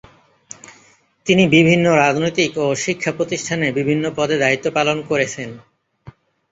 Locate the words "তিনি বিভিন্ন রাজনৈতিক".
1.25-2.51